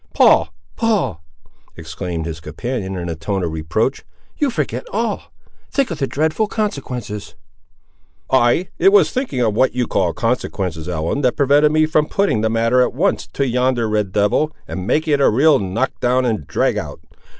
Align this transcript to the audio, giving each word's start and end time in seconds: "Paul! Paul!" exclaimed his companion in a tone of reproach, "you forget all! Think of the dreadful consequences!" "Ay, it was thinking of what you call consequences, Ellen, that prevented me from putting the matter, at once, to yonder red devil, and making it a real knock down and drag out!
"Paul! 0.15 0.51
Paul!" 0.77 1.23
exclaimed 1.77 2.25
his 2.25 2.39
companion 2.39 2.95
in 2.95 3.07
a 3.07 3.13
tone 3.15 3.43
of 3.43 3.51
reproach, 3.51 4.03
"you 4.35 4.49
forget 4.49 4.83
all! 4.91 5.25
Think 5.69 5.91
of 5.91 5.99
the 5.99 6.07
dreadful 6.07 6.47
consequences!" 6.47 7.35
"Ay, 8.27 8.69
it 8.79 8.91
was 8.91 9.11
thinking 9.11 9.41
of 9.41 9.53
what 9.53 9.75
you 9.75 9.85
call 9.85 10.11
consequences, 10.13 10.89
Ellen, 10.89 11.21
that 11.21 11.37
prevented 11.37 11.71
me 11.71 11.85
from 11.85 12.07
putting 12.07 12.41
the 12.41 12.49
matter, 12.49 12.81
at 12.81 12.95
once, 12.95 13.27
to 13.33 13.45
yonder 13.45 13.87
red 13.87 14.11
devil, 14.11 14.51
and 14.67 14.87
making 14.87 15.13
it 15.13 15.21
a 15.21 15.29
real 15.29 15.59
knock 15.59 15.91
down 15.99 16.25
and 16.25 16.47
drag 16.47 16.79
out! 16.79 16.99